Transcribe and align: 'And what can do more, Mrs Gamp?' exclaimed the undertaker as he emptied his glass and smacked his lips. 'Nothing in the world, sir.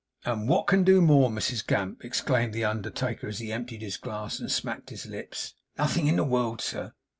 'And 0.25 0.49
what 0.49 0.65
can 0.65 0.83
do 0.83 0.99
more, 0.99 1.29
Mrs 1.29 1.63
Gamp?' 1.67 2.03
exclaimed 2.03 2.53
the 2.55 2.63
undertaker 2.65 3.27
as 3.27 3.37
he 3.37 3.51
emptied 3.51 3.83
his 3.83 3.97
glass 3.97 4.39
and 4.39 4.51
smacked 4.51 4.89
his 4.89 5.05
lips. 5.05 5.53
'Nothing 5.77 6.07
in 6.07 6.15
the 6.15 6.23
world, 6.23 6.59
sir. 6.59 6.93